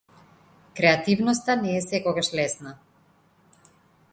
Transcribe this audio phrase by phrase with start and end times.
[0.77, 2.73] Креативноста не е секогаш лесна.